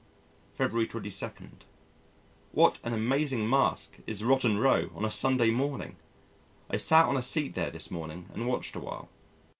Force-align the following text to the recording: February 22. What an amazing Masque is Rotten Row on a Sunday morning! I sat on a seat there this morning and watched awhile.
February 0.55 0.87
22. 0.87 1.29
What 2.53 2.79
an 2.83 2.91
amazing 2.91 3.47
Masque 3.47 3.99
is 4.07 4.23
Rotten 4.23 4.57
Row 4.57 4.89
on 4.95 5.05
a 5.05 5.11
Sunday 5.11 5.51
morning! 5.51 5.95
I 6.71 6.77
sat 6.77 7.05
on 7.05 7.17
a 7.17 7.21
seat 7.21 7.53
there 7.53 7.69
this 7.69 7.91
morning 7.91 8.27
and 8.33 8.47
watched 8.47 8.75
awhile. 8.75 9.09